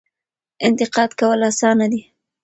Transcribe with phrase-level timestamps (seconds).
[0.67, 2.01] انتقاد کول اسانه دي.